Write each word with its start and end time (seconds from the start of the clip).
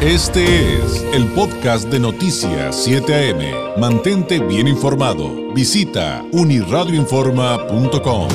Este 0.00 0.76
es 0.76 1.02
el 1.12 1.26
podcast 1.32 1.88
de 1.88 1.98
Noticias 1.98 2.84
7 2.84 3.32
AM. 3.32 3.80
Mantente 3.80 4.38
bien 4.38 4.68
informado. 4.68 5.52
Visita 5.52 6.24
uniradioinforma.com. 6.30 8.28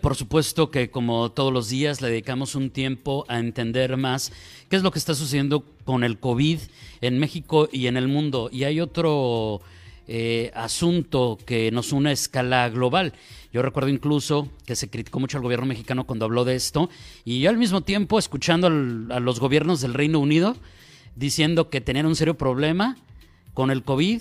Por 0.00 0.16
supuesto 0.16 0.72
que 0.72 0.90
como 0.90 1.30
todos 1.30 1.52
los 1.52 1.68
días 1.68 2.00
le 2.00 2.08
dedicamos 2.08 2.56
un 2.56 2.70
tiempo 2.70 3.24
a 3.28 3.38
entender 3.38 3.96
más 3.96 4.32
qué 4.68 4.74
es 4.74 4.82
lo 4.82 4.90
que 4.90 4.98
está 4.98 5.14
sucediendo 5.14 5.64
con 5.84 6.02
el 6.02 6.18
COVID 6.18 6.58
en 7.00 7.20
México 7.20 7.68
y 7.70 7.86
en 7.86 7.96
el 7.96 8.08
mundo. 8.08 8.50
Y 8.50 8.64
hay 8.64 8.80
otro 8.80 9.60
eh, 10.12 10.50
asunto 10.56 11.38
que 11.46 11.70
nos 11.70 11.92
une 11.92 12.10
a 12.10 12.12
escala 12.12 12.68
global. 12.68 13.12
Yo 13.52 13.62
recuerdo 13.62 13.90
incluso 13.90 14.48
que 14.66 14.74
se 14.74 14.90
criticó 14.90 15.20
mucho 15.20 15.38
al 15.38 15.44
gobierno 15.44 15.66
mexicano 15.66 16.04
cuando 16.04 16.24
habló 16.24 16.44
de 16.44 16.56
esto 16.56 16.90
y 17.24 17.38
yo 17.38 17.48
al 17.48 17.58
mismo 17.58 17.82
tiempo 17.82 18.18
escuchando 18.18 18.66
a 18.66 19.20
los 19.20 19.38
gobiernos 19.38 19.80
del 19.80 19.94
Reino 19.94 20.18
Unido 20.18 20.56
diciendo 21.14 21.70
que 21.70 21.80
tenían 21.80 22.06
un 22.06 22.16
serio 22.16 22.36
problema 22.36 22.96
con 23.54 23.70
el 23.70 23.84
COVID 23.84 24.20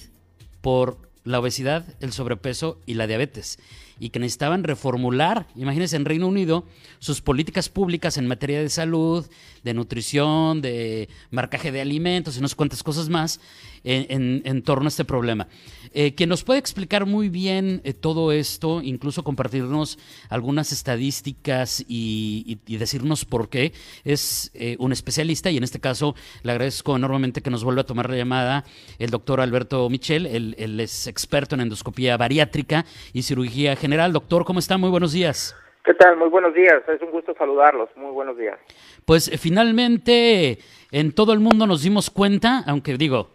por 0.61 0.99
la 1.23 1.39
obesidad, 1.39 1.83
el 2.01 2.13
sobrepeso 2.13 2.79
y 2.85 2.93
la 2.93 3.07
diabetes 3.07 3.57
y 3.99 4.09
que 4.09 4.19
necesitaban 4.19 4.63
reformular, 4.63 5.47
imagínense 5.55 5.95
en 5.95 6.05
Reino 6.05 6.27
Unido, 6.27 6.65
sus 6.99 7.21
políticas 7.21 7.67
públicas 7.67 8.17
en 8.17 8.27
materia 8.27 8.61
de 8.61 8.69
salud, 8.69 9.27
de 9.63 9.73
nutrición, 9.73 10.61
de 10.61 11.09
marcaje 11.31 11.71
de 11.71 11.81
alimentos 11.81 12.37
y 12.37 12.41
no 12.41 12.47
sé 12.47 12.55
cuántas 12.55 12.81
cosas 12.81 13.09
más 13.09 13.41
en, 13.83 14.41
en, 14.45 14.63
torno 14.63 14.85
a 14.85 14.87
este 14.89 15.05
problema. 15.05 15.47
Eh, 15.93 16.13
quien 16.13 16.29
nos 16.29 16.43
puede 16.43 16.59
explicar 16.59 17.05
muy 17.05 17.29
bien 17.29 17.81
eh, 17.83 17.93
todo 17.93 18.31
esto, 18.31 18.81
incluso 18.83 19.23
compartirnos 19.23 19.97
algunas 20.29 20.71
estadísticas 20.71 21.83
y, 21.87 22.59
y, 22.67 22.77
decirnos 22.77 23.25
por 23.25 23.49
qué, 23.49 23.71
es 24.03 24.51
eh, 24.53 24.75
un 24.79 24.91
especialista 24.91 25.49
y 25.49 25.57
en 25.57 25.63
este 25.63 25.79
caso 25.79 26.15
le 26.43 26.51
agradezco 26.51 26.95
enormemente 26.95 27.41
que 27.41 27.49
nos 27.49 27.63
vuelva 27.63 27.81
a 27.81 27.85
tomar 27.85 28.09
la 28.09 28.17
llamada 28.17 28.63
el 28.99 29.09
doctor 29.09 29.41
Alberto 29.41 29.89
Michel, 29.89 30.25
él, 30.25 30.55
él 30.59 30.79
es 30.79 31.07
experto 31.07 31.55
en 31.55 31.61
endoscopía 31.61 32.17
bariátrica 32.17 32.85
y 33.13 33.23
cirugía 33.23 33.75
general. 33.75 34.13
Doctor, 34.13 34.45
¿cómo 34.45 34.59
está? 34.59 34.77
Muy 34.77 34.89
buenos 34.89 35.13
días. 35.13 35.55
¿Qué 35.83 35.93
tal? 35.93 36.17
Muy 36.17 36.29
buenos 36.29 36.53
días. 36.53 36.83
Es 36.87 37.01
un 37.01 37.11
gusto 37.11 37.33
saludarlos. 37.37 37.89
Muy 37.95 38.11
buenos 38.11 38.37
días. 38.37 38.59
Pues 39.05 39.31
finalmente 39.39 40.59
en 40.91 41.13
todo 41.13 41.33
el 41.33 41.39
mundo 41.39 41.65
nos 41.65 41.81
dimos 41.81 42.09
cuenta, 42.09 42.63
aunque 42.67 42.95
digo, 42.97 43.29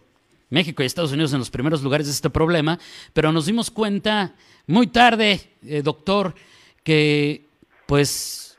México 0.51 0.83
y 0.83 0.87
Estados 0.87 1.13
Unidos 1.13 1.33
en 1.33 1.39
los 1.39 1.51
primeros 1.51 1.83
lugares 1.83 2.07
de 2.07 2.13
este 2.13 2.31
problema, 2.31 2.79
pero 3.13 3.33
nos 3.33 3.47
dimos 3.47 3.71
cuenta 3.71 4.35
muy 4.67 4.87
tarde, 4.87 5.41
eh, 5.67 5.83
doctor, 5.83 6.35
que 6.83 7.47
pues 7.87 8.59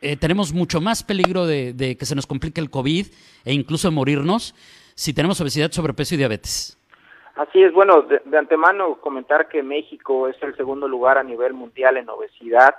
eh, 0.00 0.16
tenemos 0.16 0.52
mucho 0.52 0.80
más 0.80 1.02
peligro 1.02 1.46
de, 1.46 1.96
que 1.98 2.06
se 2.06 2.14
nos 2.14 2.26
complique 2.26 2.60
el 2.60 2.70
COVID 2.70 3.06
e 3.44 3.52
incluso 3.52 3.88
de 3.88 3.94
morirnos 3.94 4.54
si 4.94 5.14
tenemos 5.14 5.40
obesidad, 5.40 5.70
sobrepeso 5.70 6.14
y 6.14 6.18
diabetes. 6.18 6.78
Así 7.36 7.62
es, 7.62 7.72
bueno, 7.72 8.02
de, 8.02 8.20
antemano 8.36 8.96
comentar 8.96 9.48
que 9.48 9.62
México 9.62 10.28
es 10.28 10.36
el 10.42 10.54
segundo 10.56 10.86
lugar 10.86 11.16
a 11.16 11.22
nivel 11.22 11.54
mundial 11.54 11.96
en 11.96 12.08
obesidad. 12.08 12.74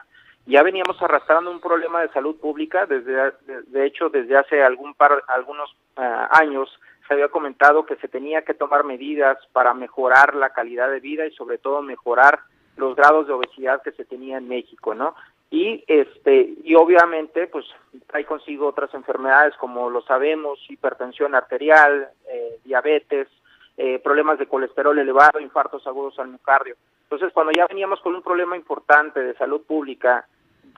Ya 0.45 0.61
veníamos 0.61 1.01
arrastrando 1.01 1.49
un 1.49 1.59
problema 1.59 2.01
de 2.01 2.09
salud 2.09 2.35
pública, 2.35 2.85
desde, 2.85 3.31
de, 3.67 3.85
hecho, 3.85 4.09
desde 4.09 4.37
hace 4.37 4.61
algún 4.61 4.93
par, 4.93 5.23
algunos 5.27 5.71
uh, 5.97 6.01
años 6.29 6.69
se 7.07 7.13
había 7.13 7.29
comentado 7.29 7.85
que 7.85 7.95
se 7.97 8.07
tenía 8.07 8.43
que 8.43 8.53
tomar 8.53 8.83
medidas 8.83 9.37
para 9.51 9.73
mejorar 9.73 10.35
la 10.35 10.51
calidad 10.51 10.89
de 10.89 10.99
vida 10.99 11.25
y 11.25 11.31
sobre 11.31 11.57
todo 11.57 11.81
mejorar 11.81 12.39
los 12.77 12.95
grados 12.95 13.27
de 13.27 13.33
obesidad 13.33 13.81
que 13.81 13.91
se 13.91 14.05
tenía 14.05 14.37
en 14.37 14.47
México, 14.47 14.95
¿no? 14.95 15.15
Y 15.49 15.83
este 15.87 16.55
y 16.63 16.73
obviamente 16.75 17.47
pues 17.47 17.65
hay 18.11 18.23
consigo 18.23 18.67
otras 18.67 18.93
enfermedades 18.93 19.55
como 19.57 19.89
lo 19.89 20.01
sabemos, 20.01 20.59
hipertensión 20.69 21.35
arterial, 21.35 22.09
eh, 22.27 22.59
diabetes, 22.63 23.27
eh, 23.77 23.99
problemas 23.99 24.39
de 24.39 24.47
colesterol 24.47 24.97
elevado, 24.97 25.39
infartos 25.39 25.85
agudos 25.87 26.17
al 26.19 26.29
miocardio. 26.29 26.75
Entonces, 27.03 27.33
cuando 27.33 27.51
ya 27.51 27.67
veníamos 27.67 27.99
con 28.01 28.15
un 28.15 28.21
problema 28.21 28.55
importante 28.55 29.19
de 29.19 29.35
salud 29.35 29.61
pública 29.65 30.25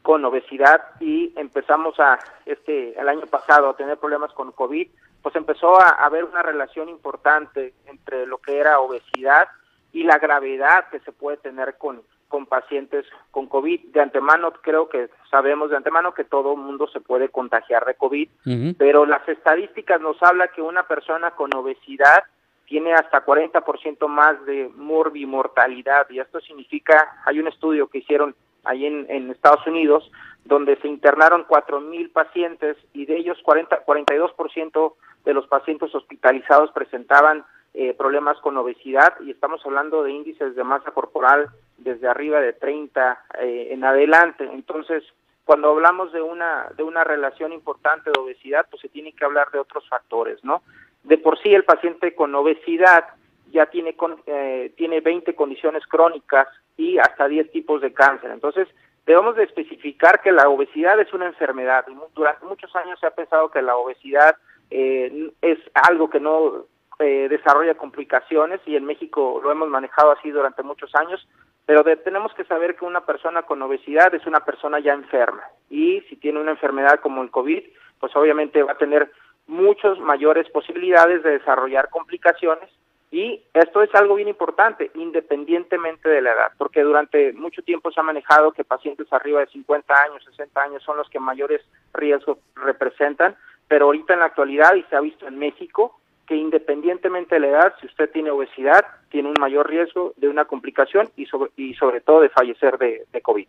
con 0.01 0.23
obesidad 0.23 0.81
y 0.99 1.33
empezamos 1.35 1.99
a 1.99 2.19
este 2.45 2.99
el 2.99 3.09
año 3.09 3.25
pasado 3.28 3.69
a 3.69 3.75
tener 3.75 3.97
problemas 3.97 4.31
con 4.33 4.51
COVID, 4.51 4.88
pues 5.25 5.35
empezó 5.37 5.81
a, 5.81 5.89
haber 6.05 6.23
una 6.23 6.43
relación 6.43 6.87
importante 6.87 7.73
entre 7.87 8.27
lo 8.27 8.37
que 8.37 8.59
era 8.59 8.79
obesidad 8.79 9.47
y 9.91 10.03
la 10.03 10.19
gravedad 10.19 10.87
que 10.91 10.99
se 10.99 11.11
puede 11.11 11.37
tener 11.37 11.79
con, 11.79 12.03
con 12.27 12.45
pacientes 12.45 13.07
con 13.31 13.47
COVID. 13.47 13.85
De 13.85 14.01
antemano 14.01 14.53
creo 14.61 14.87
que 14.87 15.09
sabemos 15.31 15.71
de 15.71 15.77
antemano 15.77 16.13
que 16.13 16.25
todo 16.25 16.55
mundo 16.55 16.87
se 16.93 17.01
puede 17.01 17.29
contagiar 17.29 17.85
de 17.85 17.95
COVID, 17.95 18.29
pero 18.77 19.07
las 19.07 19.27
estadísticas 19.27 19.99
nos 19.99 20.21
habla 20.21 20.49
que 20.49 20.61
una 20.61 20.83
persona 20.83 21.31
con 21.31 21.51
obesidad 21.55 22.25
tiene 22.67 22.93
hasta 22.93 23.25
40% 23.25 24.07
más 24.07 24.45
de 24.45 24.69
morbimortalidad 24.75 26.07
y 26.11 26.19
esto 26.19 26.39
significa, 26.39 27.23
hay 27.25 27.39
un 27.39 27.47
estudio 27.47 27.87
que 27.87 27.97
hicieron 27.97 28.35
ahí 28.63 28.85
en, 28.85 29.07
en 29.09 29.31
Estados 29.31 29.65
Unidos 29.65 30.11
donde 30.43 30.77
se 30.77 30.87
internaron 30.87 31.47
4.000 31.47 32.11
pacientes 32.11 32.77
y 32.93 33.07
de 33.07 33.17
ellos 33.17 33.39
40, 33.43 33.83
42% 33.85 34.93
de 35.25 35.33
los 35.33 35.47
pacientes 35.47 35.93
hospitalizados 35.93 36.71
presentaban 36.71 37.43
eh, 37.73 37.93
problemas 37.93 38.37
con 38.37 38.55
obesidad 38.55 39.15
y 39.19 39.31
estamos 39.31 39.59
hablando 39.65 40.03
de 40.03 40.11
índices 40.11 40.55
de 40.55 40.63
masa 40.63 40.91
corporal 40.91 41.49
desde 41.77 42.07
arriba 42.07 42.39
de 42.39 42.53
30 42.53 43.25
eh, 43.41 43.67
en 43.71 43.83
adelante. 43.83 44.47
Entonces, 44.49 45.03
cuando 45.43 45.71
hablamos 45.71 46.13
de 46.13 46.21
una 46.21 46.69
de 46.77 46.83
una 46.83 47.03
relación 47.03 47.51
importante 47.51 48.11
de 48.11 48.19
obesidad, 48.21 48.65
pues 48.69 48.81
se 48.81 48.89
tiene 48.89 49.11
que 49.11 49.25
hablar 49.25 49.51
de 49.51 49.59
otros 49.59 49.87
factores, 49.89 50.43
¿no? 50.43 50.61
De 51.03 51.17
por 51.17 51.37
sí 51.41 51.53
el 51.53 51.65
paciente 51.65 52.15
con 52.15 52.33
obesidad 52.33 53.05
ya 53.51 53.65
tiene 53.65 53.95
con, 53.95 54.21
eh, 54.25 54.71
tiene 54.77 55.01
20 55.01 55.35
condiciones 55.35 55.85
crónicas 55.85 56.47
y 56.77 56.97
hasta 56.97 57.27
10 57.27 57.51
tipos 57.51 57.81
de 57.81 57.93
cáncer. 57.93 58.31
Entonces, 58.31 58.67
debemos 59.05 59.35
de 59.35 59.43
especificar 59.43 60.21
que 60.21 60.31
la 60.31 60.49
obesidad 60.49 60.99
es 60.99 61.13
una 61.13 61.27
enfermedad. 61.27 61.85
Durante 62.15 62.45
muchos 62.45 62.75
años 62.75 62.99
se 62.99 63.07
ha 63.07 63.11
pensado 63.11 63.49
que 63.49 63.61
la 63.61 63.75
obesidad 63.75 64.35
eh, 64.69 65.31
es 65.41 65.59
algo 65.73 66.09
que 66.09 66.19
no 66.19 66.65
eh, 66.99 67.27
desarrolla 67.29 67.75
complicaciones 67.75 68.61
y 68.65 68.75
en 68.75 68.85
México 68.85 69.39
lo 69.43 69.51
hemos 69.51 69.69
manejado 69.69 70.11
así 70.11 70.31
durante 70.31 70.63
muchos 70.63 70.93
años, 70.95 71.27
pero 71.65 71.83
tenemos 71.97 72.33
que 72.33 72.45
saber 72.45 72.75
que 72.75 72.85
una 72.85 73.05
persona 73.05 73.43
con 73.43 73.61
obesidad 73.61 74.13
es 74.13 74.25
una 74.25 74.45
persona 74.45 74.79
ya 74.79 74.93
enferma 74.93 75.43
y 75.69 76.01
si 76.09 76.15
tiene 76.15 76.39
una 76.39 76.51
enfermedad 76.51 76.99
como 77.01 77.21
el 77.23 77.31
COVID, 77.31 77.63
pues 77.99 78.15
obviamente 78.15 78.63
va 78.63 78.73
a 78.73 78.77
tener 78.77 79.11
muchas 79.47 79.99
mayores 79.99 80.49
posibilidades 80.49 81.23
de 81.23 81.31
desarrollar 81.31 81.89
complicaciones 81.89 82.69
y 83.11 83.43
esto 83.53 83.81
es 83.81 83.93
algo 83.95 84.15
bien 84.15 84.27
importante, 84.27 84.91
independientemente 84.95 86.09
de 86.09 86.21
la 86.21 86.33
edad, 86.33 86.51
porque 86.57 86.81
durante 86.81 87.33
mucho 87.33 87.61
tiempo 87.61 87.91
se 87.91 87.99
ha 87.99 88.03
manejado 88.03 88.51
que 88.51 88.63
pacientes 88.63 89.11
arriba 89.11 89.39
de 89.39 89.47
50 89.47 89.93
años, 89.93 90.23
60 90.25 90.61
años 90.61 90.83
son 90.83 90.97
los 90.97 91.09
que 91.09 91.19
mayores 91.19 91.61
riesgos 91.93 92.39
representan, 92.55 93.35
pero 93.67 93.85
ahorita 93.85 94.13
en 94.13 94.19
la 94.19 94.25
actualidad, 94.25 94.75
y 94.75 94.83
se 94.83 94.95
ha 94.95 95.01
visto 95.01 95.27
en 95.27 95.37
México, 95.37 95.99
que 96.27 96.35
independientemente 96.35 97.35
de 97.35 97.41
la 97.41 97.47
edad, 97.47 97.73
si 97.79 97.87
usted 97.87 98.09
tiene 98.11 98.31
obesidad, 98.31 98.83
tiene 99.09 99.29
un 99.29 99.35
mayor 99.39 99.69
riesgo 99.69 100.13
de 100.17 100.27
una 100.27 100.45
complicación 100.45 101.09
y 101.15 101.25
sobre, 101.25 101.51
y 101.55 101.73
sobre 101.75 102.01
todo 102.01 102.21
de 102.21 102.29
fallecer 102.29 102.77
de, 102.77 103.05
de 103.11 103.21
COVID. 103.21 103.47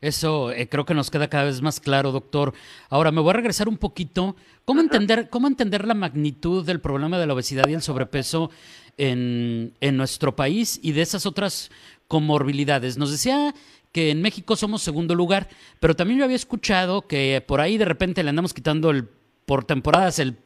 Eso 0.00 0.50
eh, 0.50 0.68
creo 0.68 0.84
que 0.84 0.94
nos 0.94 1.10
queda 1.10 1.28
cada 1.28 1.44
vez 1.44 1.62
más 1.62 1.78
claro, 1.78 2.10
doctor. 2.10 2.52
Ahora 2.90 3.12
me 3.12 3.20
voy 3.20 3.30
a 3.30 3.34
regresar 3.34 3.68
un 3.68 3.78
poquito. 3.78 4.34
¿Cómo 4.64 4.80
entender, 4.80 5.30
cómo 5.30 5.46
entender 5.46 5.86
la 5.86 5.94
magnitud 5.94 6.66
del 6.66 6.80
problema 6.80 7.18
de 7.18 7.26
la 7.26 7.34
obesidad 7.34 7.68
y 7.68 7.74
el 7.74 7.82
sobrepeso 7.82 8.50
en, 8.98 9.74
en 9.80 9.96
nuestro 9.96 10.34
país 10.34 10.80
y 10.82 10.90
de 10.92 11.02
esas 11.02 11.24
otras 11.24 11.70
comorbilidades? 12.08 12.98
Nos 12.98 13.12
decía 13.12 13.54
que 13.92 14.10
en 14.10 14.22
México 14.22 14.56
somos 14.56 14.82
segundo 14.82 15.14
lugar, 15.14 15.48
pero 15.78 15.94
también 15.94 16.18
yo 16.18 16.24
había 16.24 16.36
escuchado 16.36 17.06
que 17.06 17.42
por 17.46 17.60
ahí 17.60 17.78
de 17.78 17.84
repente 17.84 18.24
le 18.24 18.30
andamos 18.30 18.54
quitando 18.54 18.90
el 18.90 19.08
por 19.46 19.64
temporadas 19.64 20.18
el 20.18 20.36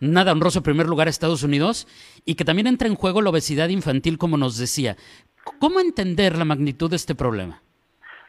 nada 0.00 0.32
honroso 0.32 0.62
primer 0.62 0.86
lugar 0.86 1.06
a 1.06 1.10
Estados 1.10 1.42
Unidos 1.42 1.86
y 2.24 2.36
que 2.36 2.44
también 2.44 2.66
entra 2.66 2.88
en 2.88 2.94
juego 2.94 3.22
la 3.22 3.30
obesidad 3.30 3.68
infantil, 3.68 4.18
como 4.18 4.36
nos 4.36 4.58
decía. 4.58 4.96
¿Cómo 5.60 5.80
entender 5.80 6.36
la 6.36 6.44
magnitud 6.44 6.90
de 6.90 6.96
este 6.96 7.14
problema? 7.14 7.62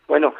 Bueno, 0.08 0.34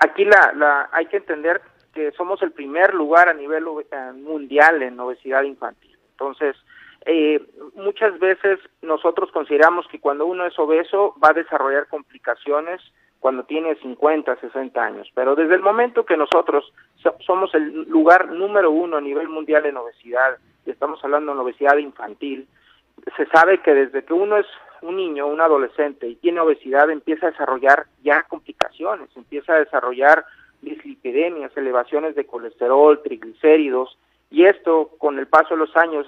aquí 0.00 0.24
la, 0.24 0.52
la, 0.56 0.88
hay 0.92 1.06
que 1.06 1.18
entender 1.18 1.60
que 1.94 2.10
somos 2.12 2.42
el 2.42 2.52
primer 2.52 2.94
lugar 2.94 3.28
a 3.28 3.34
nivel 3.34 3.64
eh, 3.90 4.12
mundial 4.14 4.82
en 4.82 4.98
obesidad 4.98 5.42
infantil. 5.42 5.96
Entonces, 6.12 6.56
eh, 7.04 7.40
muchas 7.74 8.18
veces 8.18 8.58
nosotros 8.80 9.30
consideramos 9.32 9.86
que 9.88 10.00
cuando 10.00 10.24
uno 10.26 10.46
es 10.46 10.58
obeso 10.58 11.14
va 11.22 11.30
a 11.30 11.34
desarrollar 11.34 11.88
complicaciones 11.88 12.80
cuando 13.22 13.44
tiene 13.44 13.76
50, 13.76 14.34
60 14.34 14.84
años. 14.84 15.08
Pero 15.14 15.36
desde 15.36 15.54
el 15.54 15.62
momento 15.62 16.04
que 16.04 16.16
nosotros 16.16 16.72
somos 17.24 17.54
el 17.54 17.88
lugar 17.88 18.28
número 18.32 18.72
uno 18.72 18.96
a 18.96 19.00
nivel 19.00 19.28
mundial 19.28 19.64
en 19.64 19.76
obesidad, 19.76 20.38
y 20.66 20.70
estamos 20.72 21.02
hablando 21.04 21.32
de 21.32 21.38
obesidad 21.38 21.76
infantil, 21.76 22.48
se 23.16 23.26
sabe 23.26 23.62
que 23.62 23.74
desde 23.74 24.04
que 24.04 24.12
uno 24.12 24.38
es 24.38 24.46
un 24.82 24.96
niño, 24.96 25.28
un 25.28 25.40
adolescente 25.40 26.08
y 26.08 26.16
tiene 26.16 26.40
obesidad, 26.40 26.90
empieza 26.90 27.28
a 27.28 27.30
desarrollar 27.30 27.86
ya 28.02 28.24
complicaciones, 28.24 29.08
empieza 29.16 29.54
a 29.54 29.60
desarrollar 29.60 30.24
dislipidemias, 30.60 31.56
elevaciones 31.56 32.16
de 32.16 32.26
colesterol, 32.26 33.02
triglicéridos, 33.04 33.96
y 34.32 34.46
esto 34.46 34.92
con 34.98 35.18
el 35.18 35.26
paso 35.26 35.50
de 35.50 35.58
los 35.58 35.76
años 35.76 36.06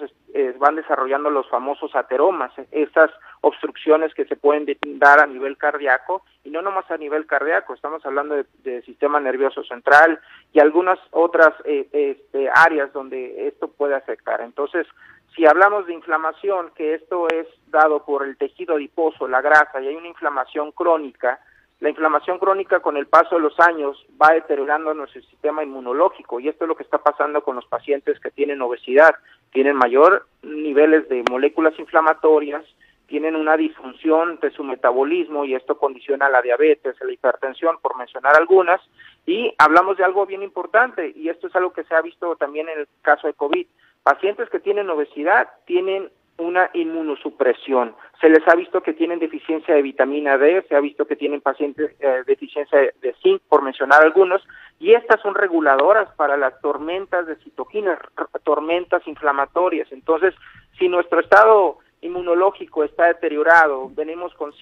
van 0.57 0.75
desarrollando 0.75 1.29
los 1.29 1.47
famosos 1.47 1.95
ateromas, 1.95 2.51
estas 2.71 3.11
obstrucciones 3.41 4.13
que 4.15 4.25
se 4.25 4.35
pueden 4.35 4.65
dar 4.97 5.21
a 5.21 5.27
nivel 5.27 5.57
cardíaco 5.57 6.23
y 6.43 6.49
no 6.49 6.63
nomás 6.63 6.89
a 6.89 6.97
nivel 6.97 7.27
cardíaco, 7.27 7.75
estamos 7.75 8.03
hablando 8.03 8.35
de, 8.63 8.81
sistema 8.81 9.19
nervioso 9.19 9.63
central 9.63 10.19
y 10.51 10.59
algunas 10.59 10.97
otras 11.11 11.53
eh, 11.65 11.87
este, 11.91 12.49
áreas 12.53 12.91
donde 12.93 13.47
esto 13.47 13.67
puede 13.67 13.93
afectar. 13.93 14.41
Entonces, 14.41 14.87
si 15.35 15.45
hablamos 15.45 15.85
de 15.85 15.93
inflamación, 15.93 16.71
que 16.75 16.95
esto 16.95 17.27
es 17.29 17.47
dado 17.67 18.03
por 18.05 18.25
el 18.25 18.37
tejido 18.37 18.75
adiposo, 18.75 19.27
la 19.27 19.41
grasa, 19.41 19.79
y 19.81 19.87
hay 19.87 19.95
una 19.95 20.07
inflamación 20.07 20.71
crónica, 20.71 21.39
la 21.79 21.89
inflamación 21.89 22.39
crónica 22.39 22.79
con 22.79 22.95
el 22.95 23.07
paso 23.07 23.35
de 23.35 23.41
los 23.41 23.59
años 23.59 24.05
va 24.21 24.33
deteriorando 24.33 24.93
nuestro 24.93 25.21
sistema 25.21 25.63
inmunológico 25.63 26.39
y 26.39 26.47
esto 26.47 26.63
es 26.63 26.69
lo 26.69 26.75
que 26.75 26.83
está 26.83 26.99
pasando 26.99 27.43
con 27.43 27.55
los 27.55 27.65
pacientes 27.65 28.19
que 28.19 28.31
tienen 28.31 28.61
obesidad, 28.61 29.15
tienen 29.51 29.75
mayor 29.75 30.25
niveles 30.41 31.09
de 31.09 31.23
moléculas 31.29 31.77
inflamatorias, 31.77 32.63
tienen 33.07 33.35
una 33.35 33.57
disfunción 33.57 34.39
de 34.41 34.51
su 34.51 34.63
metabolismo 34.63 35.45
y 35.45 35.53
esto 35.53 35.77
condiciona 35.77 36.29
la 36.29 36.41
diabetes, 36.41 36.95
la 37.01 37.11
hipertensión, 37.11 37.77
por 37.81 37.97
mencionar 37.97 38.35
algunas, 38.35 38.81
y 39.25 39.53
hablamos 39.57 39.97
de 39.97 40.03
algo 40.03 40.25
bien 40.25 40.43
importante 40.43 41.11
y 41.15 41.29
esto 41.29 41.47
es 41.47 41.55
algo 41.55 41.73
que 41.73 41.83
se 41.83 41.93
ha 41.93 42.01
visto 42.01 42.35
también 42.35 42.69
en 42.69 42.79
el 42.79 42.87
caso 43.01 43.27
de 43.27 43.33
COVID. 43.33 43.67
Pacientes 44.01 44.49
que 44.49 44.59
tienen 44.59 44.89
obesidad 44.89 45.49
tienen 45.65 46.09
una 46.37 46.69
inmunosupresión. 46.73 47.95
Se 48.19 48.29
les 48.29 48.45
ha 48.47 48.55
visto 48.55 48.81
que 48.81 48.93
tienen 48.93 49.19
deficiencia 49.19 49.73
de 49.73 49.81
vitamina 49.81 50.37
D, 50.37 50.65
se 50.67 50.75
ha 50.75 50.79
visto 50.79 51.05
que 51.05 51.15
tienen 51.15 51.41
pacientes 51.41 51.91
eh, 51.99 52.23
deficiencia 52.25 52.79
de, 53.01 53.15
zinc, 53.21 53.41
por 53.47 53.61
mencionar 53.61 54.03
algunos, 54.03 54.45
y 54.79 54.93
estas 54.93 55.21
son 55.21 55.35
reguladoras 55.35 56.09
para 56.15 56.35
las 56.35 56.59
tormentas 56.61 57.25
de 57.27 57.35
citoquinas, 57.37 57.99
tormentas 58.43 59.07
inflamatorias. 59.07 59.91
Entonces, 59.91 60.33
si 60.77 60.89
nuestro 60.89 61.21
estado 61.21 61.79
inmunológico 62.01 62.83
está 62.83 63.07
deteriorado, 63.07 63.89
venimos 63.93 64.33
con, 64.35 64.53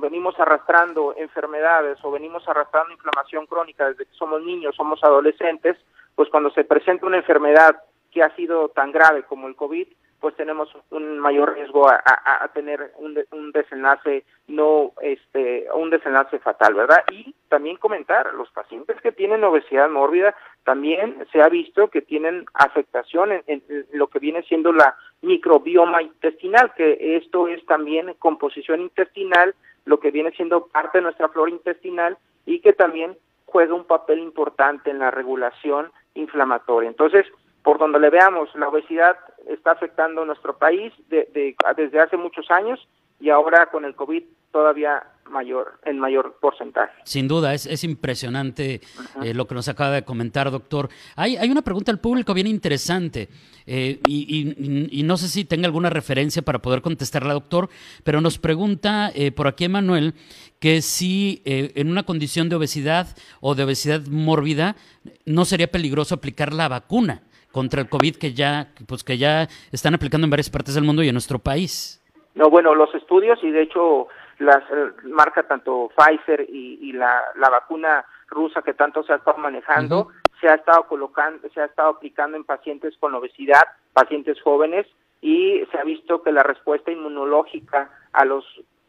venimos 0.00 0.38
arrastrando 0.38 1.14
enfermedades 1.16 1.98
o 2.02 2.10
venimos 2.10 2.46
arrastrando 2.48 2.92
inflamación 2.92 3.46
crónica 3.46 3.88
desde 3.88 4.04
que 4.04 4.14
somos 4.14 4.42
niños, 4.42 4.76
somos 4.76 5.02
adolescentes, 5.02 5.76
pues 6.14 6.28
cuando 6.28 6.50
se 6.50 6.64
presenta 6.64 7.06
una 7.06 7.16
enfermedad 7.16 7.76
que 8.12 8.22
ha 8.22 8.34
sido 8.36 8.68
tan 8.68 8.92
grave 8.92 9.24
como 9.24 9.48
el 9.48 9.56
COVID, 9.56 9.88
pues 10.24 10.36
tenemos 10.36 10.70
un 10.88 11.18
mayor 11.18 11.52
riesgo 11.52 11.86
a, 11.86 12.50
tener 12.54 12.92
un, 12.96 13.52
desenlace 13.52 14.24
no 14.46 14.92
este 15.02 15.66
un 15.74 15.90
desenlace 15.90 16.38
fatal, 16.38 16.72
¿verdad? 16.72 17.04
Y 17.12 17.34
también 17.50 17.76
comentar, 17.76 18.32
los 18.32 18.50
pacientes 18.52 18.98
que 19.02 19.12
tienen 19.12 19.44
obesidad 19.44 19.90
mórbida 19.90 20.34
también 20.64 21.26
se 21.30 21.42
ha 21.42 21.50
visto 21.50 21.88
que 21.88 22.00
tienen 22.00 22.46
afectación 22.54 23.32
en, 23.46 23.62
lo 23.92 24.06
que 24.06 24.18
viene 24.18 24.42
siendo 24.44 24.72
la 24.72 24.96
microbioma 25.20 26.00
intestinal, 26.00 26.72
que 26.72 27.18
esto 27.18 27.46
es 27.46 27.62
también 27.66 28.14
composición 28.18 28.80
intestinal, 28.80 29.54
lo 29.84 30.00
que 30.00 30.10
viene 30.10 30.30
siendo 30.30 30.68
parte 30.68 30.96
de 30.96 31.02
nuestra 31.02 31.28
flora 31.28 31.50
intestinal 31.50 32.16
y 32.46 32.60
que 32.60 32.72
también 32.72 33.18
juega 33.44 33.74
un 33.74 33.84
papel 33.84 34.20
importante 34.20 34.88
en 34.88 35.00
la 35.00 35.10
regulación 35.10 35.92
inflamatoria. 36.14 36.88
Entonces, 36.88 37.26
por 37.64 37.78
donde 37.78 37.98
le 37.98 38.10
veamos, 38.10 38.54
la 38.54 38.68
obesidad 38.68 39.16
está 39.48 39.72
afectando 39.72 40.22
a 40.22 40.26
nuestro 40.26 40.58
país 40.58 40.92
desde 41.08 42.00
hace 42.00 42.16
muchos 42.18 42.50
años 42.50 42.78
y 43.18 43.30
ahora 43.30 43.70
con 43.70 43.86
el 43.86 43.94
COVID 43.94 44.22
todavía 44.52 45.02
mayor, 45.30 45.80
en 45.86 45.98
mayor 45.98 46.36
porcentaje. 46.42 46.92
Sin 47.04 47.26
duda, 47.26 47.54
es, 47.54 47.82
impresionante 47.82 48.82
eh, 49.22 49.32
lo 49.32 49.46
que 49.46 49.54
nos 49.54 49.66
acaba 49.68 49.92
de 49.92 50.04
comentar, 50.04 50.50
doctor. 50.50 50.90
Hay, 51.16 51.36
hay 51.38 51.50
una 51.50 51.62
pregunta 51.62 51.90
al 51.90 52.00
público 52.00 52.34
bien 52.34 52.46
interesante 52.46 53.30
eh, 53.66 53.98
y, 54.06 55.02
no 55.02 55.16
sé 55.16 55.28
si 55.28 55.46
tenga 55.46 55.66
alguna 55.66 55.88
referencia 55.88 56.42
para 56.42 56.60
poder 56.60 56.82
contestarla, 56.82 57.32
doctor, 57.32 57.70
pero 58.04 58.20
nos 58.20 58.38
pregunta 58.38 59.10
eh, 59.14 59.32
por 59.32 59.46
aquí 59.46 59.64
Emanuel 59.64 60.14
que 60.60 60.82
si 60.82 61.42
en 61.44 61.90
una 61.90 62.04
condición 62.04 62.50
de 62.50 62.56
obesidad 62.56 63.08
o 63.40 63.54
de 63.54 63.64
obesidad 63.64 64.02
mórbida 64.06 64.76
no 65.24 65.46
sería 65.46 65.70
peligroso 65.70 66.14
aplicar 66.14 66.52
la 66.52 66.68
vacuna 66.68 67.22
contra 67.54 67.80
el 67.80 67.88
COVID 67.88 68.16
que 68.16 68.34
ya, 68.34 68.66
pues 68.88 69.04
que 69.04 69.16
ya 69.16 69.46
están 69.70 69.94
aplicando 69.94 70.24
en 70.24 70.30
varias 70.30 70.50
partes 70.50 70.74
del 70.74 70.82
mundo 70.82 71.04
y 71.04 71.08
en 71.08 71.14
nuestro 71.14 71.38
país. 71.38 72.02
No, 72.34 72.50
bueno, 72.50 72.74
los 72.74 72.92
estudios 72.96 73.38
y 73.44 73.50
de 73.52 73.62
hecho 73.62 74.08
las 74.40 74.58
eh, 74.72 74.90
marca 75.04 75.44
tanto 75.44 75.88
Pfizer 75.96 76.46
y, 76.50 76.92
la, 76.92 77.22
la, 77.36 77.50
vacuna 77.50 78.04
rusa 78.26 78.60
que 78.62 78.74
tanto 78.74 79.04
se 79.04 79.12
ha 79.12 79.16
estado 79.16 79.38
manejando, 79.38 80.08
se 80.40 80.48
ha 80.48 80.54
estado 80.54 80.82
colocando, 80.88 81.48
se 81.54 81.60
ha 81.60 81.66
estado 81.66 81.90
aplicando 81.90 82.36
en 82.36 82.42
pacientes 82.42 82.96
con 82.98 83.14
obesidad, 83.14 83.62
pacientes 83.92 84.40
jóvenes 84.42 84.86
y 85.20 85.62
se 85.70 85.78
ha 85.78 85.84
visto 85.84 86.24
que 86.24 86.32
la 86.32 86.42
respuesta 86.42 86.90
inmunológica 86.90 87.88
a 88.12 88.24
los 88.24 88.44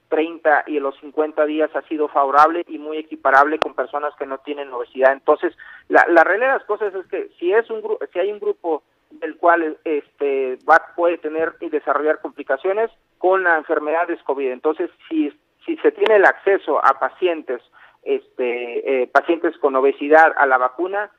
30 0.10 0.66
y 0.68 0.80
los 0.80 0.98
50 1.00 1.46
días 1.46 1.70
ha 1.76 1.82
sido 1.84 2.08
favorable 2.08 2.64
y 2.68 2.78
muy 2.78 2.98
equiparable 2.98 3.60
con 3.60 3.74
personas 3.74 4.14
que 4.18 4.26
no 4.26 4.38
tienen 4.40 4.72
obesidad. 4.72 5.14
Entonces, 5.14 5.54
la, 5.90 6.06
la 6.10 6.24
de 6.24 6.40
las 6.40 6.64
cosas 6.66 6.94
es 6.94 7.06
que 7.08 7.30
si 7.40 7.52
es 7.52 7.70
un 7.70 7.82
si 8.12 8.20
hay 8.20 8.32
un 8.32 8.40
grupo 8.40 8.84
del 9.12 9.38
cual 9.38 9.78
este 9.84 10.58
va, 10.70 10.82
puede 10.96 11.18
tener 11.18 11.54
y 11.62 11.70
desarrollar 11.70 12.22
complicaciones 12.22 12.92
con 13.18 13.44
la 13.44 13.58
enfermedad 13.58 14.08
de 14.08 14.18
COVID. 14.18 14.52
Entonces, 14.52 14.90
si 15.10 15.32
si 15.66 15.78
se 15.78 15.92
tiene 15.92 16.18
el 16.18 16.26
acceso 16.26 16.84
a 16.84 17.00
pacientes 17.00 17.62
este 18.04 19.04
eh, 19.04 19.08
pacientes 19.08 19.58
con 19.58 19.76
obesidad 19.76 20.34
a 20.38 20.46
la 20.46 20.58
vacuna, 20.58 21.10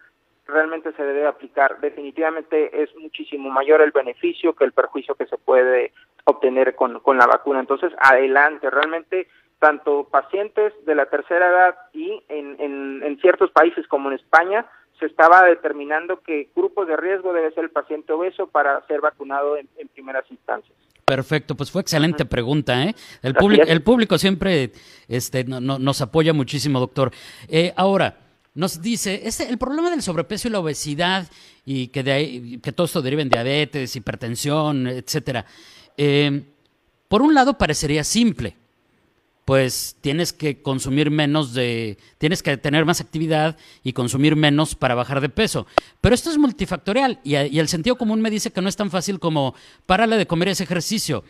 realmente 0.47 0.93
se 0.93 1.03
debe 1.03 1.27
aplicar. 1.27 1.81
Definitivamente 1.81 2.83
es 2.83 2.95
muchísimo 2.97 3.51
mayor 3.51 3.83
el 3.83 3.91
beneficio 3.91 4.55
que 4.55 4.65
el 4.65 4.73
perjuicio 4.73 5.15
que 5.17 5.27
se 5.27 5.37
puede 5.37 5.93
obtener 6.27 6.75
con, 6.75 7.01
con 7.01 7.17
la 7.17 7.27
vacuna. 7.27 7.61
Entonces, 7.61 7.93
adelante, 7.99 8.69
realmente 8.69 9.29
tanto 9.59 10.05
pacientes 10.05 10.73
de 10.85 10.95
la 10.95 11.07
tercera 11.07 11.49
edad 11.49 11.75
y 11.95 12.23
en, 12.29 13.03
en, 13.03 13.19
ciertos 13.21 13.51
países 13.53 13.87
como 13.89 14.11
en 14.11 14.17
España 14.17 14.67
se 15.01 15.07
estaba 15.07 15.45
determinando 15.45 16.21
que 16.21 16.51
grupo 16.55 16.85
de 16.85 16.97
riesgo 16.97 17.33
debe 17.33 17.53
ser 17.53 17.65
el 17.65 17.71
paciente 17.71 18.13
obeso 18.13 18.49
para 18.49 18.87
ser 18.87 19.01
vacunado 19.01 19.57
en, 19.57 19.69
primeras 19.95 20.25
instancias. 20.31 20.77
Perfecto, 21.07 21.55
pues 21.55 21.71
fue 21.71 21.81
excelente 21.83 22.25
pregunta, 22.25 22.83
¿eh? 22.83 22.95
El, 23.23 23.35
público, 23.35 23.65
el 23.67 23.83
público 23.83 24.19
siempre 24.19 24.73
este, 25.09 25.45
no, 25.45 25.61
nos 25.61 26.01
apoya 26.03 26.33
muchísimo, 26.33 26.81
doctor. 26.81 27.13
Eh, 27.49 27.73
ahora, 27.77 28.17
nos 28.55 28.81
dice, 28.83 29.21
este, 29.25 29.49
el 29.49 29.59
problema 29.59 29.91
del 29.91 30.03
sobrepeso 30.03 30.49
y 30.49 30.51
la 30.51 30.61
obesidad 30.61 31.27
y 31.65 31.89
que, 31.89 32.03
de 32.03 32.13
ahí, 32.13 32.59
que 32.59 32.73
todo 32.73 32.87
esto 32.87 33.03
deriva 33.03 33.23
en 33.23 33.29
diabetes, 33.29 33.95
hipertensión, 33.97 34.87
etcétera. 34.87 35.45
Eh, 35.97 36.43
por 37.09 37.23
un 37.23 37.35
lado 37.35 37.57
parecería 37.57 38.05
simple, 38.05 38.57
pues 39.47 39.97
tienes 40.01 40.33
que 40.33 40.61
consumir 40.61 41.13
menos 41.13 41.55
de, 41.55 41.99
tienes 42.19 42.43
que 42.43 42.57
tener 42.57 42.85
más 42.85 43.01
actividad 43.01 43.57
y 43.85 43.93
consumir 43.93 44.35
menos 44.35 44.75
para 44.75 44.97
bajar 44.97 45.21
de 45.21 45.29
peso. 45.29 45.69
Pero 46.01 46.17
esto 46.17 46.31
es 46.31 46.37
multifactorial 46.37 47.21
y, 47.23 47.37
el 47.37 47.69
sentido 47.69 47.97
común 47.97 48.21
me 48.21 48.31
dice 48.31 48.51
que 48.51 48.61
no 48.61 48.69
es 48.69 48.75
tan 48.75 48.91
fácil 48.91 49.21
como 49.21 49.55
párale 49.87 50.17
de 50.17 50.27
comer 50.27 50.49
ese 50.49 50.65
ejercicio. 50.65 51.23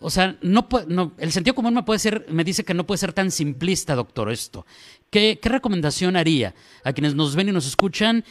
O 0.00 0.08
sea, 0.08 0.38
no, 0.40 0.66
no, 0.88 1.12
el 1.18 1.30
sentido 1.30 1.54
común 1.54 1.74
me 1.74 1.82
puede 1.82 1.98
ser, 1.98 2.24
me 2.30 2.42
dice 2.42 2.64
que 2.64 2.72
no 2.72 2.86
puede 2.86 2.98
ser 2.98 3.12
tan 3.12 3.30
simplista, 3.30 3.94
doctor, 3.94 4.32
esto. 4.32 4.64
¿Qué, 5.10 5.38
¿Qué 5.40 5.48
recomendación 5.50 6.16
haría 6.16 6.54
a 6.84 6.94
quienes 6.94 7.14
nos 7.14 7.36
ven 7.36 7.50
y 7.50 7.52
nos 7.52 7.66
escuchan 7.66 8.24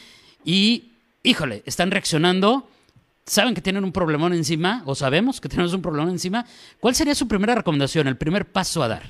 y, 0.43 0.93
híjole, 1.21 1.61
están 1.67 1.91
reaccionando, 1.91 2.67
saben 3.31 3.55
que 3.55 3.61
tienen 3.61 3.83
un 3.83 3.93
problemón 3.93 4.33
encima, 4.33 4.83
o 4.85 4.93
sabemos 4.93 5.39
que 5.39 5.47
tenemos 5.47 5.73
un 5.73 5.81
problemón 5.81 6.09
encima? 6.09 6.43
¿Cuál 6.79 6.95
sería 6.95 7.15
su 7.15 7.27
primera 7.27 7.55
recomendación, 7.55 8.07
el 8.07 8.17
primer 8.17 8.45
paso 8.51 8.83
a 8.83 8.89
dar? 8.89 9.03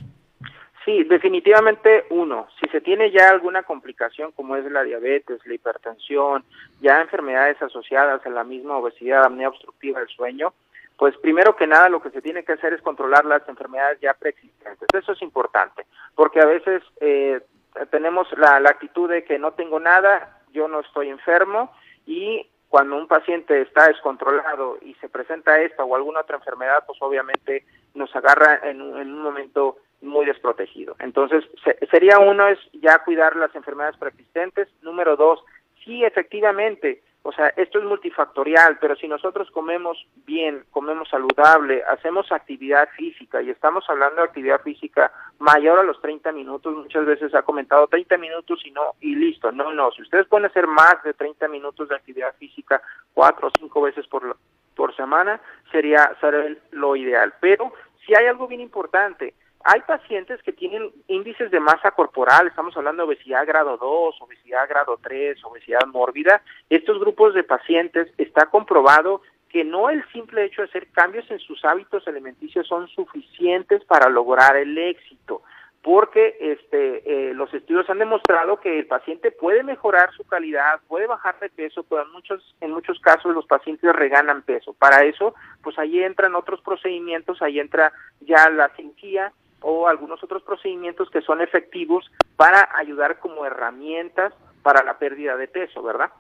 Sí, 0.86 1.04
definitivamente 1.04 2.06
uno, 2.10 2.48
si 2.60 2.68
se 2.70 2.82
tiene 2.82 3.12
ya 3.12 3.30
alguna 3.30 3.64
complicación 3.64 4.32
como 4.32 4.56
es 4.56 4.66
la 4.72 4.84
diabetes, 4.84 5.40
la 5.46 5.54
hipertensión, 5.54 6.44
ya 6.82 7.02
enfermedades 7.02 7.62
asociadas 7.62 8.24
a 8.26 8.30
la 8.30 8.44
misma 8.44 8.78
obesidad, 8.78 9.26
apnea 9.26 9.50
obstructiva 9.50 10.00
del 10.00 10.10
sueño, 10.10 10.54
pues 10.98 11.18
primero 11.18 11.56
que 11.56 11.66
nada 11.66 11.90
lo 11.90 12.02
que 12.02 12.12
se 12.12 12.22
tiene 12.22 12.44
que 12.44 12.54
hacer 12.54 12.74
es 12.74 12.82
controlar 12.82 13.26
las 13.26 13.48
enfermedades 13.50 14.00
ya 14.02 14.14
preexistentes. 14.14 14.88
Eso 14.94 15.14
es 15.14 15.22
importante, 15.24 15.86
porque 16.16 16.42
a 16.42 16.46
veces 16.46 16.84
eh, 17.00 17.42
tenemos 17.90 18.28
la, 18.38 18.58
actitud 18.58 19.10
de 19.10 19.24
que 19.24 19.40
no 19.40 19.54
tengo 19.54 19.80
nada, 19.80 20.42
yo 20.52 20.68
no 20.68 20.82
estoy 20.82 21.10
enfermo 21.10 21.72
y 22.06 22.48
cuando 22.72 22.96
un 22.96 23.06
paciente 23.06 23.64
está 23.64 23.90
descontrolado 23.90 24.78
y 24.82 24.94
se 25.02 25.10
presenta 25.10 25.60
esta 25.62 25.84
o 25.84 25.94
alguna 25.94 26.22
otra 26.22 26.38
enfermedad, 26.38 26.86
pues 26.88 26.98
obviamente 27.02 27.66
nos 27.96 28.16
agarra 28.16 28.62
en 28.64 28.82
un, 28.82 29.22
momento 29.22 29.76
muy 30.00 30.26
desprotegido. 30.26 30.96
Entonces, 31.00 31.44
sería 31.92 32.20
uno 32.20 32.48
es 32.48 32.58
ya 32.72 33.00
cuidar 33.00 33.36
las 33.36 33.54
enfermedades 33.56 33.98
preexistentes. 33.98 34.70
Número 34.84 35.18
dos, 35.18 35.44
sí, 35.84 36.06
efectivamente, 36.06 37.04
esto 37.50 37.80
es 37.80 37.86
multifactorial, 37.86 38.78
pero 38.80 38.96
si 38.96 39.08
nosotros 39.08 39.50
comemos 39.52 40.06
bien, 40.26 40.66
comemos 40.72 41.10
saludable, 41.10 41.84
hacemos 41.84 42.32
actividad 42.32 42.90
física 42.96 43.42
y 43.42 43.50
estamos 43.50 43.84
hablando 43.90 44.22
de 44.22 44.28
actividad 44.28 44.62
física 44.62 45.12
mayor 45.40 45.80
a 45.80 45.84
los 45.84 46.00
30 46.02 46.32
minutos, 46.32 46.76
muchas 46.76 47.06
veces 47.06 47.34
ha 47.34 47.44
comentado 47.44 47.88
30 47.88 48.18
minutos 48.18 48.62
y 48.66 48.72
no, 48.72 48.96
y 49.00 49.16
listo. 49.16 49.52
No, 49.52 49.74
no, 49.74 49.92
si 49.92 50.02
ustedes 50.02 50.28
pueden 50.28 50.46
hacer 50.46 50.68
más 50.68 51.02
de 51.04 51.14
30 51.14 51.48
minutos 51.48 51.90
de 51.90 51.96
actividad 51.96 52.36
física 52.36 52.82
cuatro 53.14 53.48
o 53.48 53.52
cinco 53.58 53.82
veces 53.82 54.08
por, 54.08 54.38
por 54.76 54.96
semana, 54.96 55.40
sería, 55.72 56.16
sería 56.20 56.58
lo 56.72 56.96
ideal. 56.96 57.34
Pero 57.40 57.74
si 58.06 58.16
hay 58.16 58.26
algo 58.26 58.48
bien 58.48 58.62
importante, 58.62 59.34
hay 59.64 59.82
pacientes 59.82 60.42
que 60.44 60.54
tienen 60.54 60.92
índices 61.08 61.52
de 61.52 61.60
masa 61.60 61.92
corporal, 61.92 62.48
estamos 62.48 62.76
hablando 62.78 63.04
de 63.04 63.14
obesidad 63.14 63.46
grado 63.46 63.78
2, 63.78 64.22
obesidad 64.22 64.68
grado 64.70 65.00
3, 65.02 65.44
obesidad 65.46 65.86
mórbida. 65.88 66.42
Estos 66.70 67.00
grupos 67.00 67.34
de 67.34 67.44
pacientes 67.44 68.08
está 68.18 68.48
comprobado 68.48 69.22
que 69.50 69.64
no 69.64 69.90
el 69.90 70.04
simple 70.12 70.46
hecho 70.46 70.62
de 70.62 70.70
hacer 70.70 70.88
cambios 70.92 71.30
en 71.30 71.40
sus 71.40 71.64
hábitos 71.66 72.08
alimenticios 72.08 72.68
son 72.68 72.88
suficientes 72.88 73.84
para 73.84 74.10
lograr 74.10 74.56
el 74.56 74.78
éxito, 74.78 75.42
porque 75.82 76.38
este, 76.40 77.30
eh, 77.30 77.34
los 77.34 77.54
estudios 77.54 77.90
han 77.90 78.00
demostrado 78.00 78.62
que 78.62 78.80
el 78.80 78.86
paciente 78.86 79.32
puede 79.32 79.64
mejorar 79.64 80.14
su 80.14 80.24
calidad, 80.24 80.80
puede 80.88 81.08
bajar 81.08 81.38
de 81.40 81.50
peso, 81.50 81.84
pero 81.84 82.04
en 82.04 82.12
muchos, 82.12 82.56
en 82.62 82.72
muchos 82.72 83.00
casos 83.02 83.36
los 83.36 83.46
pacientes 83.46 83.92
reganan 83.94 84.44
peso. 84.44 84.74
Para 84.74 85.04
eso, 85.04 85.34
pues 85.62 85.78
ahí 85.78 86.02
entran 86.02 86.36
otros 86.36 86.62
procedimientos, 86.62 87.42
ahí 87.42 87.60
entra 87.60 87.92
ya 88.22 88.50
la 88.50 88.70
cirugía, 88.76 89.34
o 89.62 89.88
algunos 89.88 90.24
otros 90.24 90.44
procedimientos 90.44 91.10
que 91.10 91.22
son 91.22 91.42
efectivos 91.42 92.10
para 92.36 92.70
ayudar 92.76 93.20
como 93.20 93.46
herramientas 93.46 94.34
para 94.62 94.84
la 94.84 94.98
pérdida 94.98 95.38
de 95.38 95.48
peso, 95.48 95.82
¿verdad? 95.82 96.12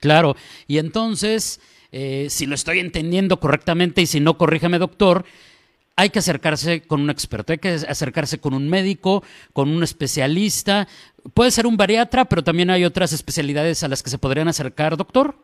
Claro, 0.00 0.34
y 0.66 0.78
entonces, 0.78 1.60
eh, 1.92 2.26
si 2.30 2.46
lo 2.46 2.54
estoy 2.54 2.78
entendiendo 2.78 3.38
correctamente 3.38 4.00
y 4.00 4.06
si 4.06 4.20
no, 4.20 4.38
corríjame 4.38 4.78
doctor, 4.78 5.24
hay 5.96 6.10
que 6.10 6.20
acercarse 6.20 6.86
con 6.86 7.00
un 7.00 7.10
experto, 7.10 7.52
hay 7.52 7.58
que 7.58 7.70
acercarse 7.70 8.40
con 8.40 8.54
un 8.54 8.70
médico, 8.70 9.24
con 9.52 9.68
un 9.68 9.82
especialista, 9.82 10.86
puede 11.34 11.50
ser 11.50 11.66
un 11.66 11.76
bariatra, 11.76 12.24
pero 12.26 12.44
también 12.44 12.70
hay 12.70 12.84
otras 12.84 13.12
especialidades 13.12 13.82
a 13.82 13.88
las 13.88 14.04
que 14.04 14.10
se 14.10 14.18
podrían 14.18 14.46
acercar, 14.46 14.96
doctor. 14.96 15.34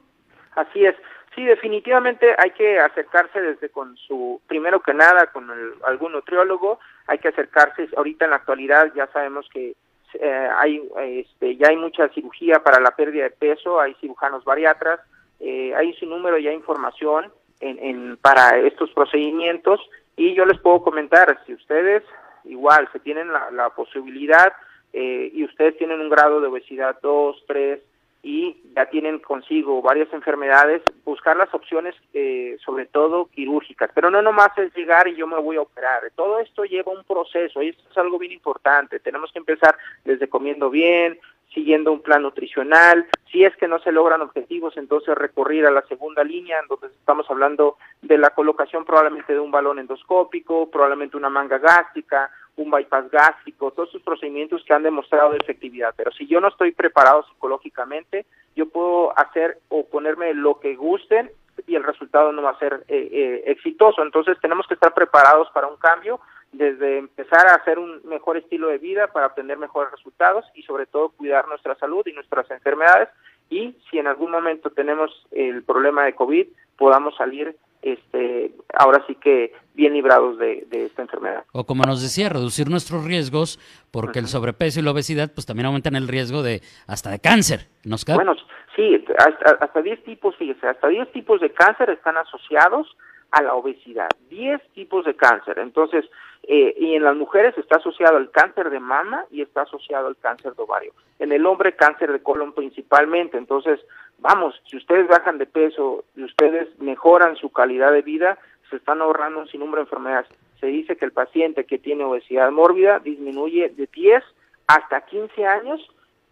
Así 0.54 0.84
es, 0.84 0.94
Sí, 1.34 1.44
definitivamente 1.44 2.34
hay 2.38 2.50
que 2.50 2.78
acercarse 2.78 3.40
desde 3.40 3.68
con 3.68 3.96
su, 3.96 4.40
primero 4.46 4.80
que 4.80 4.94
nada, 4.94 5.26
con 5.32 5.50
algún 5.84 6.12
nutriólogo, 6.12 6.78
hay 7.06 7.18
que 7.18 7.28
acercarse, 7.28 7.88
ahorita 7.96 8.26
en 8.26 8.30
la 8.30 8.36
actualidad. 8.36 8.92
Ya 8.94 9.08
sabemos 9.08 9.48
que 9.52 9.74
eh, 10.14 10.48
hay, 10.56 10.88
este, 10.96 11.56
ya 11.56 11.68
hay 11.68 11.76
mucha 11.76 12.08
cirugía 12.10 12.62
para 12.62 12.80
la 12.80 12.92
pérdida 12.92 13.24
de 13.24 13.30
peso, 13.30 13.80
hay 13.80 13.94
cirujanos 13.94 14.44
bariatras, 14.44 15.00
eh, 15.40 15.74
hay 15.74 15.92
su 15.94 16.06
número 16.06 16.38
ya 16.38 16.52
información 16.52 17.32
en, 17.60 17.78
en, 17.80 18.16
para 18.18 18.58
estos 18.58 18.90
procedimientos. 18.90 19.80
Y 20.16 20.34
yo 20.34 20.46
les 20.46 20.60
puedo 20.60 20.82
comentar, 20.82 21.40
si 21.46 21.54
ustedes 21.54 22.04
igual 22.44 22.88
se 22.92 23.00
tienen 23.00 23.32
la, 23.32 23.50
la 23.50 23.70
posibilidad 23.70 24.52
eh, 24.92 25.30
y 25.34 25.42
ustedes 25.44 25.76
tienen 25.76 26.00
un 26.00 26.08
grado 26.08 26.40
de 26.40 26.46
obesidad 26.46 26.96
2, 27.02 27.44
3, 27.48 27.80
y 28.25 28.57
ya 28.75 28.87
tienen 28.87 29.19
consigo 29.19 29.83
varias 29.83 30.11
enfermedades, 30.12 30.83
buscar 31.04 31.37
las 31.37 31.52
opciones 31.52 31.95
eh, 32.14 32.57
sobre 32.64 32.87
todo 32.87 33.26
quirúrgicas, 33.26 33.90
pero 33.95 34.11
no 34.11 34.23
nomás 34.23 34.57
es 34.57 34.75
llegar 34.75 35.07
y 35.07 35.14
yo 35.14 35.26
me 35.26 35.38
voy 35.38 35.57
a 35.57 35.61
operar, 35.61 36.11
todo 36.16 36.40
esto 36.40 36.64
lleva 36.64 36.90
un 36.90 37.04
proceso 37.04 37.62
y 37.62 37.69
esto 37.69 37.85
es 37.90 37.99
algo 37.99 38.19
bien 38.19 38.33
importante, 38.33 38.99
tenemos 38.99 39.31
que 39.31 39.40
empezar 39.40 39.76
desde 40.04 40.28
comiendo 40.28 40.71
bien, 40.71 41.21
siguiendo 41.52 41.93
un 41.93 42.00
plan 42.00 42.23
nutricional, 42.23 43.07
si 43.31 43.45
es 43.45 43.54
que 43.57 43.69
no 43.69 43.78
se 43.78 43.93
logran 43.93 44.23
objetivos, 44.23 44.76
entonces 44.76 45.14
recurrir 45.14 45.66
a 45.66 45.71
la 45.71 45.83
segunda 45.83 46.25
línea, 46.25 46.59
en 46.61 46.66
donde 46.66 46.88
estamos 46.88 47.31
hablando 47.31 47.76
de 48.02 48.19
la 48.19 48.31
colocación 48.31 48.85
probablemente 48.85 49.35
de 49.35 49.40
un 49.40 49.50
balón 49.50 49.78
endoscópico, 49.78 50.71
probablemente 50.71 51.16
una 51.16 51.31
manga 51.31 51.59
gástrica, 51.59 52.31
un 52.56 52.70
bypass 52.70 53.11
gástrico, 53.11 53.70
todos 53.73 53.88
esos 53.90 54.02
procedimientos 54.02 54.64
que 54.64 54.73
han 54.73 54.82
demostrado 54.82 55.34
efectividad. 55.34 55.94
Pero 55.96 56.12
si 56.12 56.26
yo 56.26 56.40
no 56.40 56.49
estoy 56.49 56.73
preparado 56.73 57.25
psicológicamente, 57.25 58.26
yo 58.54 58.68
puedo 58.68 59.18
hacer 59.18 59.58
o 59.68 59.87
ponerme 59.87 60.34
lo 60.34 60.61
que 60.61 60.76
gusten 60.76 61.30
y 61.66 61.75
el 61.75 61.84
resultado 61.84 62.32
no 62.32 62.42
va 62.42 62.50
a 62.50 62.58
ser 62.58 62.84
eh, 62.88 63.08
eh, 63.12 63.42
exitoso. 63.46 64.02
Entonces 64.02 64.38
tenemos 64.40 64.66
que 64.66 64.75
estar 64.75 64.94
preparados 64.94 65.49
para 65.52 65.66
un 65.66 65.76
cambio, 65.76 66.20
desde 66.52 66.99
empezar 66.99 67.49
a 67.49 67.54
hacer 67.54 67.78
un 67.78 68.00
mejor 68.04 68.37
estilo 68.37 68.68
de 68.68 68.78
vida 68.78 69.08
para 69.08 69.26
obtener 69.26 69.58
mejores 69.58 69.90
resultados 69.90 70.44
y 70.54 70.62
sobre 70.62 70.87
todo 70.87 71.08
cuidar 71.11 71.49
nuestra 71.49 71.75
salud 71.75 72.06
y 72.06 72.12
nuestras 72.12 72.49
enfermedades 72.50 73.08
y 73.50 73.76
si 73.90 73.99
en 73.99 74.06
algún 74.06 74.30
momento 74.30 74.70
tenemos 74.70 75.11
el 75.30 75.62
problema 75.62 76.04
de 76.04 76.14
COVID, 76.14 76.46
podamos 76.76 77.14
salir 77.16 77.56
este, 77.84 78.52
ahora 78.76 79.04
sí 79.06 79.14
que 79.16 79.52
bien 79.74 79.92
librados 79.92 80.38
de, 80.38 80.66
esta 80.70 81.02
enfermedad. 81.02 81.44
O 81.52 81.64
como 81.64 81.84
nos 81.84 82.02
decía, 82.02 82.28
reducir 82.28 82.70
nuestros 82.70 83.04
riesgos, 83.04 83.58
porque 83.90 84.18
el 84.20 84.26
sobrepeso 84.26 84.80
y 84.80 84.82
la 84.82 84.92
obesidad 84.92 85.30
pues 85.34 85.46
también 85.46 85.66
aumentan 85.66 85.94
el 85.94 86.08
riesgo 86.08 86.42
de 86.42 86.62
hasta 86.86 87.10
de 87.10 87.20
cáncer. 87.20 87.68
¿Nos 87.84 88.04
Bueno, 88.06 88.34
sí, 88.74 89.04
hasta, 89.18 89.64
hasta 89.64 89.82
10 89.82 90.04
tipos, 90.04 90.34
fíjese, 90.36 90.66
hasta 90.66 90.88
10 90.88 91.12
tipos 91.12 91.40
de 91.40 91.50
cáncer 91.52 91.90
están 91.90 92.16
asociados 92.16 92.96
a 93.34 93.42
la 93.42 93.54
obesidad. 93.54 94.08
10 94.30 94.60
tipos 94.74 95.04
de 95.04 95.14
cáncer. 95.16 95.58
Entonces, 95.58 96.04
eh, 96.44 96.74
y 96.78 96.94
en 96.94 97.02
las 97.02 97.16
mujeres 97.16 97.56
está 97.58 97.76
asociado 97.76 98.16
el 98.18 98.30
cáncer 98.30 98.70
de 98.70 98.78
mama 98.78 99.24
y 99.30 99.42
está 99.42 99.62
asociado 99.62 100.06
al 100.06 100.16
cáncer 100.16 100.54
de 100.54 100.62
ovario. 100.62 100.92
En 101.18 101.32
el 101.32 101.44
hombre, 101.46 101.74
cáncer 101.74 102.12
de 102.12 102.22
colon 102.22 102.52
principalmente. 102.52 103.36
Entonces, 103.36 103.80
vamos, 104.18 104.54
si 104.66 104.76
ustedes 104.76 105.08
bajan 105.08 105.38
de 105.38 105.46
peso 105.46 106.04
y 106.14 106.22
ustedes 106.22 106.68
mejoran 106.78 107.36
su 107.36 107.50
calidad 107.50 107.92
de 107.92 108.02
vida, 108.02 108.38
se 108.70 108.76
están 108.76 109.02
ahorrando 109.02 109.40
un 109.40 109.48
sinnúmero 109.48 109.78
de 109.78 109.86
enfermedades. 109.86 110.28
Se 110.60 110.66
dice 110.66 110.96
que 110.96 111.04
el 111.04 111.12
paciente 111.12 111.64
que 111.64 111.78
tiene 111.78 112.04
obesidad 112.04 112.50
mórbida 112.52 113.00
disminuye 113.00 113.70
de 113.70 113.88
10 113.92 114.22
hasta 114.68 115.00
15 115.00 115.46
años 115.46 115.80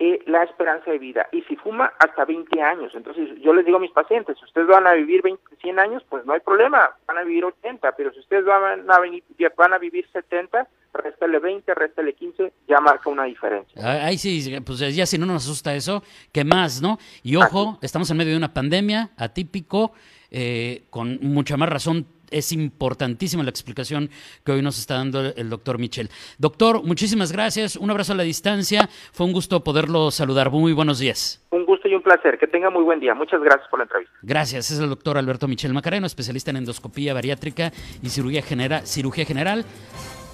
eh, 0.05 0.19
la 0.27 0.43
esperanza 0.43 0.91
de 0.91 0.99
vida. 0.99 1.29
Y 1.31 1.43
si 1.43 1.55
fuma, 1.55 1.93
hasta 2.01 2.25
20 2.25 2.61
años. 2.61 2.93
Entonces, 2.97 3.41
yo 3.41 3.55
les 3.55 3.65
digo 3.65 3.77
a 3.77 3.81
mis 3.81 3.93
pacientes, 3.93 4.37
si 4.37 4.45
ustedes 4.45 4.67
van 4.67 4.85
a 4.85 4.95
vivir 4.95 5.23
20, 5.23 5.41
100 5.61 5.79
años, 5.79 6.03
pues 6.09 6.27
no 6.27 6.33
hay 6.33 6.41
problema, 6.41 6.91
van 7.07 7.19
a 7.19 7.23
vivir 7.23 7.45
80, 7.45 7.93
pero 7.93 8.13
si 8.13 8.19
ustedes 8.19 8.45
van 8.45 8.91
a, 8.91 8.99
venir, 8.99 9.23
van 9.57 9.73
a 9.75 9.79
vivir 9.79 10.05
70, 10.13 10.67
réstale 10.93 11.39
20, 11.39 11.73
réstale 11.75 12.15
15, 12.15 12.53
ya 12.67 12.81
marca 12.81 13.11
una 13.11 13.25
diferencia. 13.27 14.05
Ahí 14.05 14.19
sí, 14.19 14.59
pues 14.67 14.81
ya 14.81 15.07
si 15.07 15.19
no 15.19 15.27
nos 15.27 15.45
asusta 15.45 15.73
eso, 15.73 16.03
¿qué 16.33 16.43
más, 16.43 16.83
no? 16.83 16.99
Y 17.23 17.37
ojo, 17.37 17.79
estamos 17.81 18.11
en 18.11 18.17
medio 18.17 18.33
de 18.33 18.39
una 18.39 18.53
pandemia 18.53 19.11
atípico, 19.17 19.93
eh, 20.33 20.83
con 20.91 21.21
mucha 21.23 21.57
más 21.57 21.69
razón 21.69 22.09
es 22.33 22.53
importantísima 22.53 23.43
la 23.43 23.51
explicación 23.51 24.11
que 24.45 24.53
hoy 24.53 24.63
nos 24.63 24.79
está 24.79 24.95
dando 24.95 25.21
el 25.35 25.51
doctor 25.51 25.79
Michel. 25.79 26.11
Doctor, 26.39 26.83
muchísimas 26.83 27.33
gracias, 27.33 27.77
un 27.77 27.91
abrazo 27.91 28.13
a 28.13 28.17
la 28.17 28.23
distancia, 28.23 28.89
fue 29.13 29.27
un 29.27 29.33
gusto 29.33 29.63
poderlo 29.63 30.11
saludar, 30.11 30.51
muy 30.51 30.73
buenos 30.73 30.99
días. 30.99 31.45
Un 31.51 31.65
gusto 31.65 31.89
y 31.89 31.95
un 31.95 32.03
placer, 32.03 32.39
que 32.39 32.47
tenga 32.47 32.71
muy 32.71 32.83
buen 32.83 33.01
día, 33.01 33.15
muchas 33.15 33.41
gracias 33.43 33.69
por 33.69 33.79
la 33.79 33.85
entrevista. 33.85 34.15
Gracias, 34.23 34.71
es 34.71 34.79
el 34.79 34.89
doctor 34.89 35.19
Alberto 35.19 35.47
Michel 35.49 35.73
Macareno, 35.73 36.07
especialista 36.07 36.51
en 36.51 36.59
endoscopía 36.59 37.15
bariátrica 37.15 37.73
y 38.03 38.09
cirugía, 38.09 38.43
general. 38.43 38.87
cirugía 38.87 39.25
general. 39.25 39.65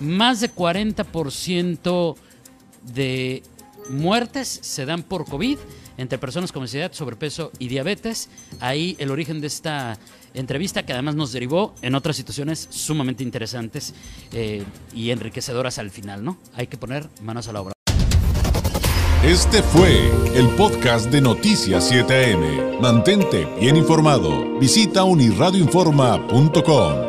Más 0.00 0.40
de 0.40 0.48
40% 0.48 2.16
de 2.94 3.42
muertes 3.90 4.48
se 4.48 4.86
dan 4.86 5.02
por 5.02 5.24
COVID 5.24 5.58
entre 5.98 6.18
personas 6.18 6.52
con 6.52 6.62
obesidad, 6.62 6.92
sobrepeso 6.92 7.52
y 7.58 7.68
diabetes. 7.68 8.30
Ahí 8.60 8.96
el 8.98 9.10
origen 9.10 9.42
de 9.42 9.48
esta 9.48 9.98
entrevista 10.32 10.84
que 10.84 10.94
además 10.94 11.16
nos 11.16 11.32
derivó 11.32 11.74
en 11.82 11.94
otras 11.94 12.16
situaciones 12.16 12.68
sumamente 12.70 13.22
interesantes 13.22 13.92
eh, 14.32 14.64
y 14.94 15.10
enriquecedoras 15.10 15.78
al 15.78 15.90
final, 15.90 16.24
¿no? 16.24 16.38
Hay 16.54 16.68
que 16.68 16.78
poner 16.78 17.10
manos 17.22 17.48
a 17.48 17.52
la 17.52 17.60
obra. 17.60 17.74
Este 19.22 19.62
fue 19.62 20.10
el 20.34 20.48
podcast 20.50 21.10
de 21.10 21.20
Noticias 21.20 21.92
7am. 21.92 22.80
Mantente 22.80 23.48
bien 23.60 23.76
informado. 23.76 24.58
Visita 24.60 25.02
unirradioinforma.com. 25.02 27.07